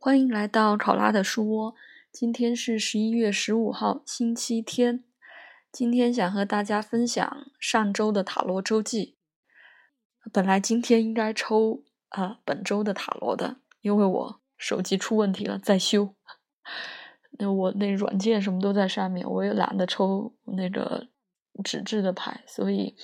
[0.00, 1.74] 欢迎来到考拉的书窝。
[2.12, 5.02] 今天是十一月十五号，星期天。
[5.72, 9.16] 今天想和大家分享上周的塔罗周记。
[10.32, 16.14] 本来今天应该抽啊本周的塔罗的，因为我手机出问题了，在修。
[17.40, 21.08] 那我那软件什么都在上面，我也懒得抽那个
[21.62, 22.94] 纸质的牌，所以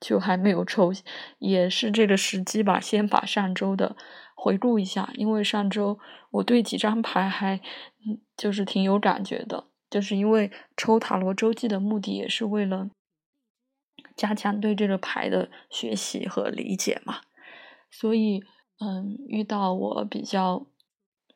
[0.00, 0.92] 就还没有抽。
[1.38, 3.96] 也是这个时机吧，先把上周的
[4.34, 5.98] 回顾一下，因为上周
[6.30, 7.56] 我对几张牌还
[8.06, 12.88] 嗯就是挺有感觉的，就是因为抽塔罗周记的目的也是为了
[14.16, 17.20] 加强对这个牌的学习和理解嘛，
[17.90, 18.42] 所以
[18.80, 20.66] 嗯遇到我比较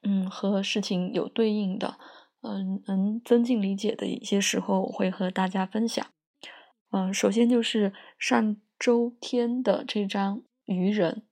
[0.02, 1.99] 嗯和事情有对应的。
[2.43, 6.07] 嗯，能增进理解的一些时候，我会和大家分享。
[6.91, 11.23] 嗯，首先就是上周天的这张愚人，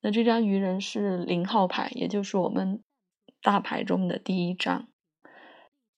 [0.00, 2.82] 那这张愚人是零号牌，也就是我们
[3.42, 4.88] 大牌中的第一张。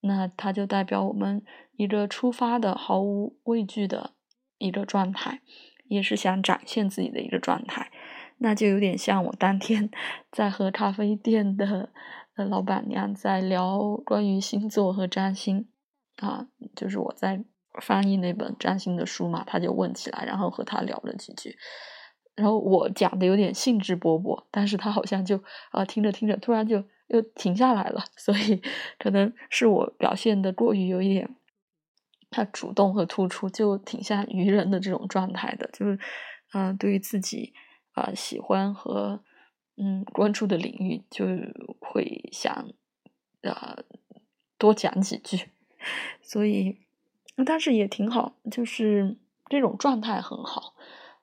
[0.01, 4.13] 那它就代表我们一个出发的毫无畏惧的
[4.59, 5.41] 一个状态，
[5.89, 7.91] 也是想展现自己的一个状态。
[8.39, 9.91] 那就有点像我当天
[10.31, 11.93] 在和咖啡店的。
[12.49, 15.69] 老板娘在聊关于星座和占星，
[16.19, 17.45] 啊，就是我在
[17.81, 21.57] 翻译那本占星的书嘛，他就问起来，然后和他聊了几句，
[22.35, 28.63] 然后我讲的有点兴致勃勃，但是他好像就啊听着听着，突然就又停下来了， 所以
[28.99, 31.35] 可能是我表现的过于有一点，
[32.31, 35.99] 他主动和突出，就挺像愚人的这种状态的，就是
[36.53, 37.53] 嗯，对于自己
[37.93, 39.23] 啊喜欢和。
[39.81, 41.25] 嗯，关注的领域就
[41.79, 42.69] 会想，
[43.43, 43.85] 呃，
[44.59, 45.51] 多讲几句，
[46.21, 46.81] 所以，
[47.45, 49.17] 但是也挺好，就是
[49.49, 50.75] 这种状态很好，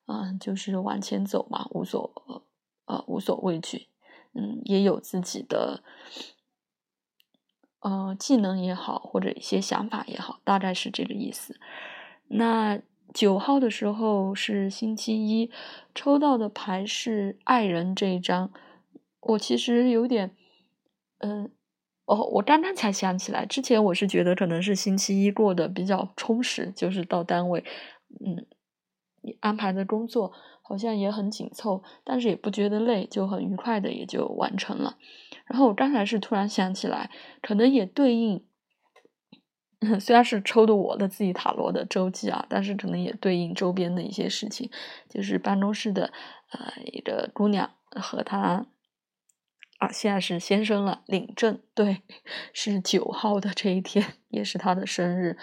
[0.05, 2.43] 嗯，就是往前走嘛，无所，
[2.85, 3.87] 呃，无所畏惧，
[4.33, 5.83] 嗯，也有自己的，
[7.79, 11.59] 呃，技能也好，或者一些想法也好，大概是这个意思。
[12.27, 12.81] 那。
[13.13, 15.49] 九号的时候是星期一，
[15.93, 18.51] 抽到的牌是爱人这一张。
[19.21, 20.35] 我其实有点，
[21.19, 21.49] 嗯，
[22.05, 27.63] 哦，我刚刚才想起来，之前我是觉得可能是星期一过得比较充实，就是到单位，
[28.23, 28.45] 嗯，
[29.39, 34.97] 安排的工作好像也很紧凑，但是也不觉得累，就很愉快的也就完成了。
[35.45, 37.09] 然后我刚才是突然想起来，
[37.41, 38.45] 可能也对应。
[39.99, 44.71] 虽然是抽的我的自己塔罗的周记啊，但是可能也对应周边的一些事情，
[45.09, 46.11] 就是办公室的
[46.51, 48.65] 呃一个姑娘和她
[49.77, 52.01] 啊，现在是先生了，领证，对，
[52.53, 55.37] 是九号的这一天，也是他的生日，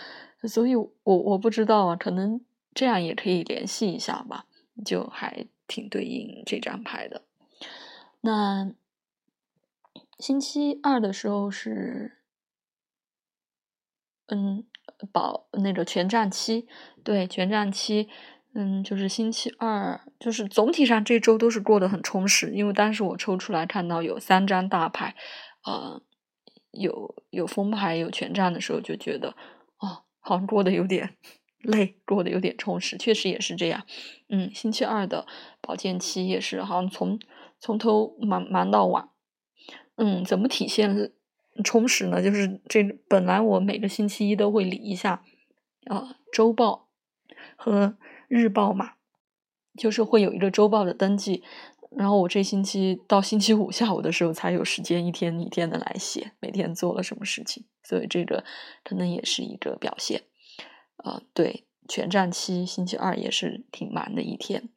[0.49, 2.41] 所以我我不知道啊，可能
[2.75, 4.47] 这样也可以联系一下吧，
[4.85, 7.23] 就还挺对应这张牌的。
[8.21, 8.73] 那
[10.19, 12.19] 星期二的时候是。
[14.29, 14.65] 嗯，
[15.13, 16.67] 保那个全站期，
[17.05, 18.09] 对全站期，
[18.55, 22.51] 嗯，就是星期二，就是总体上这周都是过得很充实。
[22.55, 25.15] 因为当时我抽出来看到有三张大牌，
[25.65, 26.03] 呃，
[26.73, 29.31] 有有封牌有全站的时候，就觉得
[29.79, 31.17] 哦，好像过得有点
[31.61, 33.87] 累，过得有点充实，确实也是这样。
[34.29, 35.27] 嗯，星期二的
[35.61, 37.19] 保健期也是，好像从
[37.59, 39.09] 从头忙忙到晚。
[39.97, 41.13] 嗯，怎么体现？
[41.63, 45.23] 充实呢，就是这本来我每个星期一都会理一下，
[45.85, 46.89] 啊，周报
[47.57, 47.99] 和
[48.35, 48.93] 日报嘛，
[49.77, 51.43] 就是会有一个周报的登记。
[51.91, 57.67] 然后我这星期到星期五 下午的时候才有时间一天一天的来写，每天做了什么事情。
[57.83, 58.45] 所以这个
[58.83, 60.23] 可能也是一个表现。
[60.97, 64.71] 啊，对，全站期星期二也是挺忙的一天。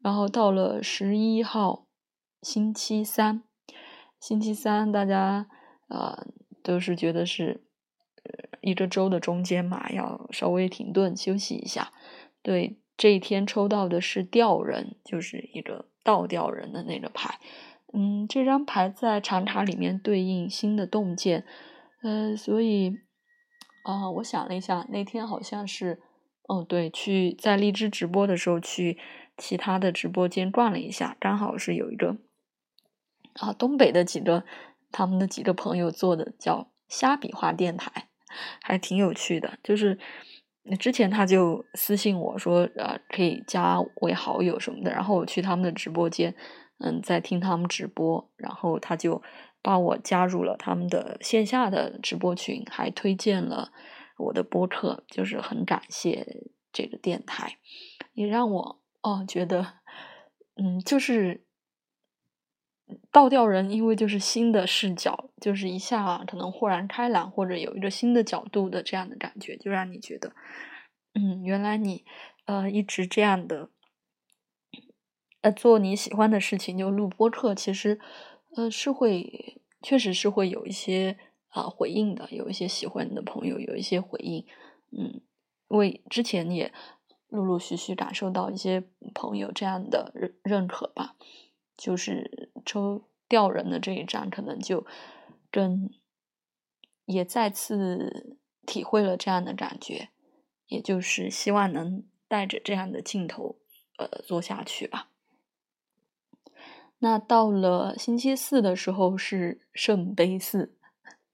[0.00, 1.86] 然后到了十一号
[2.42, 3.42] 星期三，
[4.20, 5.48] 星期三大家。
[5.88, 6.26] 啊，
[6.62, 7.62] 都是觉得是
[8.60, 11.94] 一个周的中间嘛，要稍微停顿休息一下。
[12.42, 17.38] 对，这一天抽到的是吊人，就是一个倒吊人的那个牌。
[17.94, 21.46] 嗯，这张牌在长卡里面对应新的洞见。
[22.02, 22.98] 呃，所以
[23.84, 26.02] 啊，我想了一下，那天好像是，
[26.42, 28.98] 哦，对，去在荔枝直播的时候去
[29.38, 32.18] 其他的直播间逛了一下，刚好是有一个
[33.34, 34.44] 啊，东北的几个。
[34.90, 38.08] 他们的几个朋友做的叫虾比划电台，
[38.62, 39.58] 还挺有趣的。
[39.62, 39.98] 就是
[40.70, 44.90] 那之前他就私信我说，呃，可以加为好友什么的。
[44.90, 46.34] 然后我去他们的直播间，
[46.78, 49.22] 嗯，在听他们直播，然后他就
[49.62, 53.72] 把我加入了他们的线下的直播群，还推荐了
[54.18, 57.56] 我的播客，就是很感谢这个电台，
[58.14, 59.74] 也让我哦觉得，
[60.56, 61.47] 嗯，就是。
[63.10, 70.32] 倒吊人，因为就是新的视角，就是一下可能豁然开朗，或者有一个新的角度的这样的感觉，就让你觉得，
[71.14, 72.04] 嗯，原来你
[72.46, 73.70] 呃一直这样的
[75.42, 78.00] 呃做你喜欢的事情，就录播客，其实
[78.56, 81.18] 呃是会，确实是会有一些
[81.48, 84.46] 啊回应的，有一些喜欢你的朋友有一些回应，
[84.96, 85.20] 嗯，
[85.68, 86.72] 因为之前也
[87.28, 88.84] 陆陆续续感受到一些
[89.14, 91.16] 朋友这样的认认可吧。
[91.80, 94.84] 就是抽掉人的这一张，可能就
[95.50, 95.90] 跟
[97.06, 98.36] 也再次
[98.66, 100.10] 体会了这样的感觉，
[100.66, 103.56] 也就是希望能带着这样的镜头，
[103.96, 105.08] 呃，做下去吧。
[106.98, 110.76] 那到了星期四的时候是圣杯四，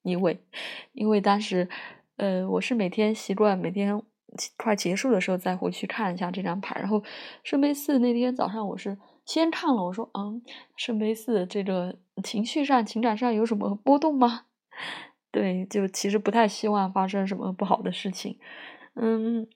[0.03, 0.45] 因为
[0.93, 1.69] 因为当时，
[2.17, 4.01] 呃，我是每天习惯每天
[4.57, 7.03] 快结束的时候再回去看一下这张牌，然后
[7.43, 8.97] 圣杯四那天早上我是。
[9.25, 10.43] 先看了，我说，嗯，
[10.77, 14.47] 圣杯四这个情绪上、情感上有什么波动吗？
[15.33, 18.39] 对，就其实不太希望发生什么不好的事情。
[18.95, 19.49] 嗯，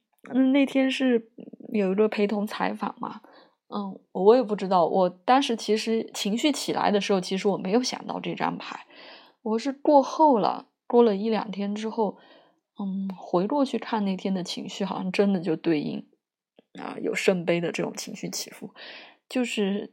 [0.53, 1.31] 那天是
[1.73, 3.20] 有一个陪同采访嘛，
[3.69, 8.87] 嗯，我也不知道，我当时其实情绪起来的时候，其实我没有想到这张牌，
[9.43, 12.19] 我是过后了，过了一两天之后，
[12.81, 16.05] 嗯，回过去看那天的情绪，好像真的就对应
[16.81, 18.75] 啊，有圣杯的这种情绪起伏。
[19.29, 19.93] 就是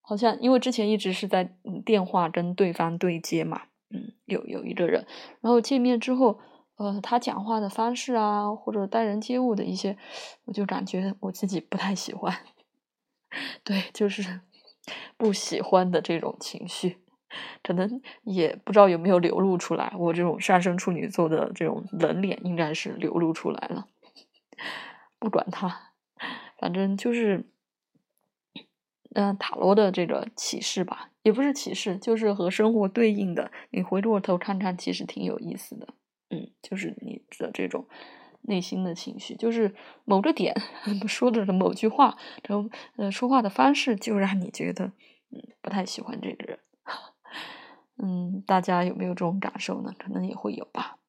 [0.00, 1.54] 好像，因为之前一直是在
[1.84, 5.06] 电话跟对方对接嘛，嗯，有有一个人，
[5.40, 6.40] 然后见面之后，
[6.76, 9.96] 呃，他讲话的方式啊，或者待人接物的一些，
[10.46, 12.36] 我就感觉我自己不太喜欢，
[13.62, 14.40] 对，就是
[15.16, 16.98] 不喜欢的这种情绪，
[17.62, 23.86] 可能也不知道有没有流露出来，我这种上升处女座的这种冷脸应该是流露出来了，
[25.20, 25.92] 不管他，
[26.58, 27.48] 反正就是。
[29.14, 33.50] 嗯，塔罗的这个启示吧，也不是启示，就是和生活对应的。
[33.70, 35.88] 你回过头看看，其实挺有意思的。
[36.30, 37.86] 嗯，就是你的这种
[38.42, 39.74] 内心的情绪，就是
[40.04, 40.54] 某个点
[41.08, 42.16] 说的某句话，
[42.46, 44.86] 然后呃说话的方式，就让你觉得
[45.30, 46.58] 嗯不太喜欢这个人。
[48.02, 49.92] 嗯，大家有没有这种感受呢？
[49.98, 50.99] 可能也会有吧。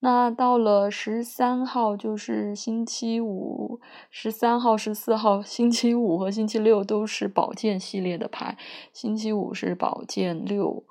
[0.00, 3.80] 那到了十三号，就是星期五。
[4.10, 8.58] 十三号、十四号，星期五和星期六都是宝剑系列的牌。
[8.92, 10.84] 星期五是宝剑六，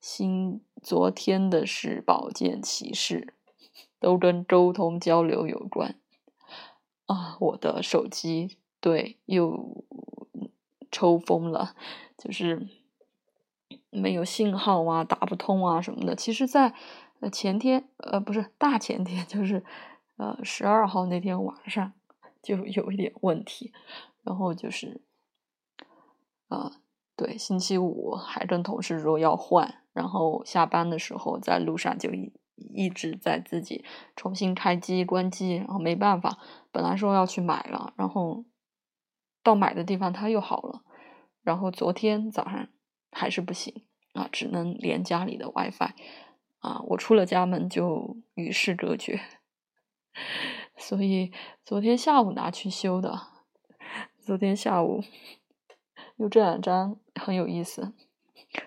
[0.00, 3.34] 星昨天的是宝剑骑士，
[3.98, 5.96] 都跟沟通交流有关。
[7.06, 9.84] 啊，我的手机对又
[10.92, 11.74] 抽风了，
[12.16, 12.68] 就是
[13.88, 16.14] 没有信号啊，打不通啊什么的。
[16.14, 16.74] 其实，在
[17.20, 19.62] 呃，前天，呃，不是大前天，就是，
[20.16, 21.92] 呃，十二号那天晚上
[22.42, 23.72] 就有一点问题，
[24.22, 25.02] 然后就是，
[26.48, 26.80] 啊，
[27.16, 33.84] 对，星期五还跟同事说要换，然后下班的时候在路上就一一直在自己
[34.16, 36.38] 重新开机关机，然后没办法，
[36.72, 38.46] 本来说要去买了，然后
[39.42, 40.82] 到买的地方它又好了，
[41.42, 42.66] 然后昨天早上
[43.12, 43.84] 还是不行
[44.14, 45.92] 啊，只能连家里的 WiFi。
[46.60, 49.20] 啊，我出了家门就与世隔绝，
[50.76, 51.32] 所以
[51.64, 53.28] 昨天下午拿去修的。
[54.18, 55.02] 昨天下午
[56.16, 57.94] 有这两张很有意思，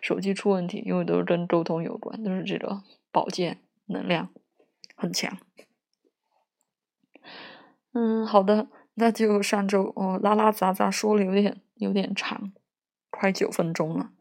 [0.01, 4.29] 手机出问题，因为都是跟沟通有关，都是这个宝剑能量
[4.95, 5.37] 很强。
[7.93, 12.51] 嗯，好的，那就上周哦拉拉杂杂说了有点有点长，
[13.11, 14.11] 快九分钟了。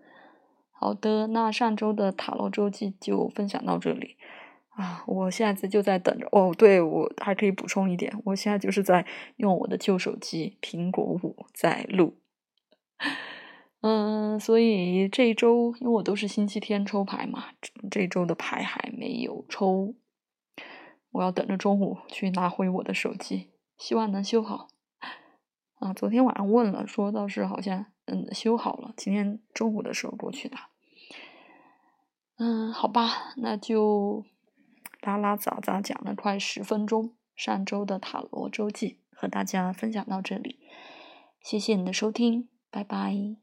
[0.82, 4.16] 好的，那上周的塔罗周记就分享到这里
[4.70, 5.04] 啊！
[5.06, 6.52] 我现在就在等着哦。
[6.58, 12.18] 对，我还可以补充一点，我现在就是在用我的旧手机苹果五在录。
[13.82, 17.44] 嗯，所以这一周因为我都是星期天抽牌嘛，
[17.88, 19.94] 这周的牌还没有抽，
[21.12, 24.66] 我要等着中午去拿回我的手机，希望能修好。
[25.76, 30.71] 啊，昨天晚上问了，说倒是好像嗯修好了，今天中午的时候过去拿。
[32.44, 34.24] 嗯，好吧，那就
[35.00, 40.58] 拉拉杂杂讲了快十分钟，上周的塔罗周记和大家分享到这里，
[41.40, 43.36] 谢谢你的收听，拜拜。